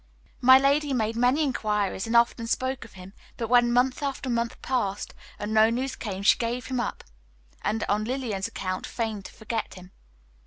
[0.41, 4.59] My lady made many inquiries and often spoke of him; but when month after month
[4.63, 7.03] passed and no news came, she gave him up,
[7.61, 9.91] and on Lillian's account feigned to forget him.